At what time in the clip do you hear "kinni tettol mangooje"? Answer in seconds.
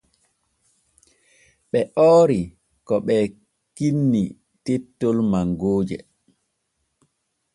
3.75-5.97